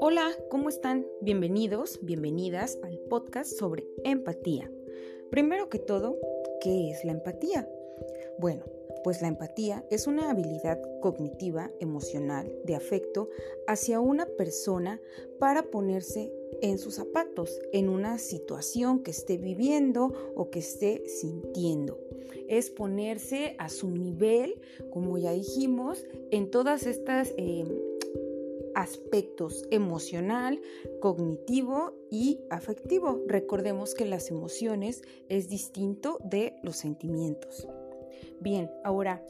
[0.00, 1.06] Hola, ¿cómo están?
[1.20, 4.70] Bienvenidos, bienvenidas al podcast sobre empatía.
[5.30, 6.16] Primero que todo,
[6.60, 7.68] ¿qué es la empatía?
[8.38, 8.64] Bueno,
[9.02, 13.28] pues la empatía es una habilidad cognitiva, emocional, de afecto
[13.66, 15.00] hacia una persona
[15.38, 16.32] para ponerse
[16.62, 21.98] en sus zapatos, en una situación que esté viviendo o que esté sintiendo.
[22.48, 27.34] Es ponerse a su nivel, como ya dijimos, en todas estas...
[27.36, 27.64] Eh,
[28.74, 30.60] aspectos emocional,
[31.00, 33.24] cognitivo y afectivo.
[33.26, 37.66] Recordemos que las emociones es distinto de los sentimientos.
[38.40, 39.22] Bien, ahora,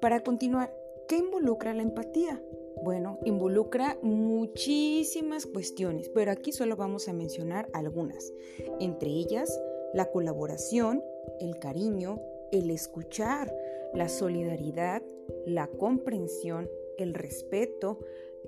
[0.00, 0.74] para continuar,
[1.08, 2.42] ¿qué involucra la empatía?
[2.82, 8.32] Bueno, involucra muchísimas cuestiones, pero aquí solo vamos a mencionar algunas.
[8.80, 9.60] Entre ellas,
[9.94, 11.02] la colaboración,
[11.40, 12.20] el cariño,
[12.52, 13.54] el escuchar,
[13.94, 15.02] la solidaridad,
[15.46, 16.68] la comprensión,
[16.98, 17.98] el respeto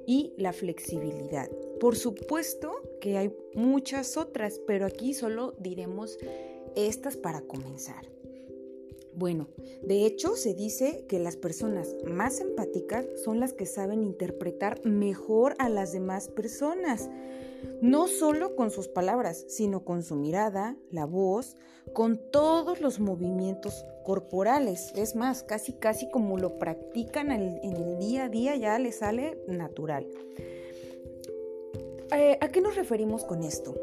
[0.07, 1.49] y la flexibilidad.
[1.81, 6.19] Por supuesto que hay muchas otras, pero aquí solo diremos
[6.77, 8.18] estas para comenzar.
[9.19, 9.49] Bueno,
[9.83, 15.57] de hecho se dice que las personas más empáticas son las que saben interpretar mejor
[15.59, 17.11] a las demás personas,
[17.83, 21.57] no solo con sus palabras, sino con su mirada, la voz,
[21.93, 24.93] con todos los movimientos corporales.
[24.95, 29.37] Es más, casi casi como lo practican en el día a día ya les sale
[29.49, 30.07] natural.
[32.17, 33.75] Eh, ¿A qué nos referimos con esto?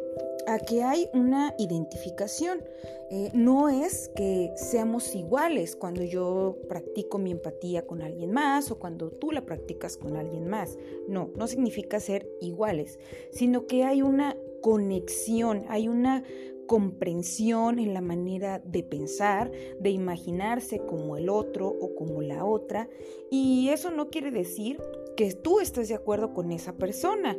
[0.48, 2.64] A que hay una identificación.
[3.12, 8.80] Eh, no es que seamos iguales cuando yo practico mi empatía con alguien más o
[8.80, 10.78] cuando tú la practicas con alguien más.
[11.08, 13.00] No, no significa ser iguales,
[13.32, 16.24] sino que hay una conexión, hay una
[16.66, 22.90] comprensión en la manera de pensar, de imaginarse como el otro o como la otra.
[23.30, 24.82] Y eso no quiere decir
[25.16, 27.38] que tú estés de acuerdo con esa persona,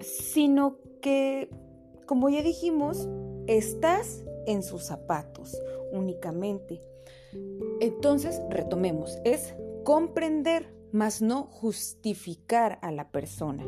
[0.00, 1.48] sino que
[2.12, 3.08] como ya dijimos,
[3.46, 5.56] estás en sus zapatos
[5.92, 6.82] únicamente.
[7.80, 13.64] Entonces, retomemos, es comprender, más no justificar a la persona.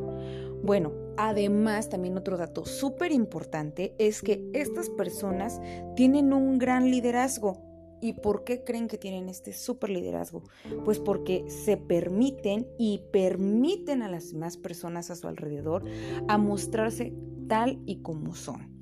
[0.63, 5.59] Bueno, además también otro dato súper importante es que estas personas
[5.97, 7.63] tienen un gran liderazgo.
[8.01, 10.43] ¿Y por qué creen que tienen este súper liderazgo?
[10.85, 15.85] Pues porque se permiten y permiten a las demás personas a su alrededor
[16.29, 17.15] a mostrarse
[17.49, 18.75] tal y como son.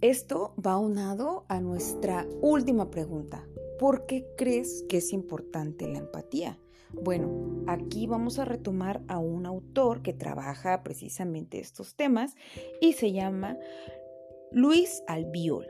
[0.00, 3.46] Esto va unado a nuestra última pregunta.
[3.78, 6.58] ¿Por qué crees que es importante la empatía?
[6.92, 12.34] Bueno, aquí vamos a retomar a un autor que trabaja precisamente estos temas
[12.80, 13.58] y se llama
[14.52, 15.66] Luis Albiol.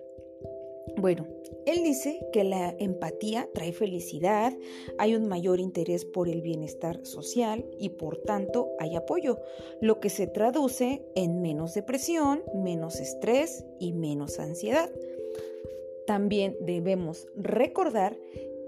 [1.01, 1.27] Bueno,
[1.65, 4.53] él dice que la empatía trae felicidad,
[4.99, 9.39] hay un mayor interés por el bienestar social y por tanto hay apoyo,
[9.81, 14.91] lo que se traduce en menos depresión, menos estrés y menos ansiedad.
[16.07, 18.19] También debemos recordar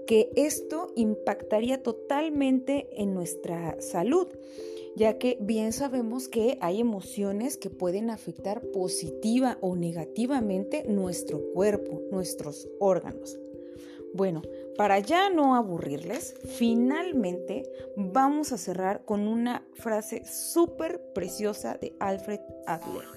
[0.05, 4.27] que esto impactaría totalmente en nuestra salud
[4.95, 12.01] ya que bien sabemos que hay emociones que pueden afectar positiva o negativamente nuestro cuerpo,
[12.11, 13.39] nuestros órganos.
[14.13, 14.43] Bueno,
[14.77, 17.63] para ya no aburrirles, finalmente
[17.95, 23.07] vamos a cerrar con una frase súper preciosa de Alfred Adler,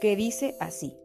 [0.00, 0.96] que dice así,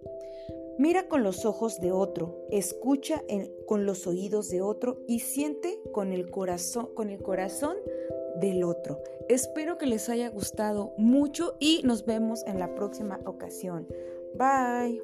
[0.78, 3.24] mira con los ojos de otro, escucha
[3.66, 7.78] con los oídos de otro y siente con el corazón, con el corazón
[8.40, 9.02] del otro.
[9.30, 13.88] Espero que les haya gustado mucho y nos vemos en la próxima ocasión.
[14.36, 15.02] Bye.